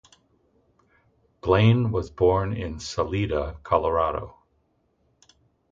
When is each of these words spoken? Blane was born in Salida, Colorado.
Blane 1.41 1.91
was 1.91 2.09
born 2.09 2.53
in 2.53 2.79
Salida, 2.79 3.59
Colorado. 3.61 4.35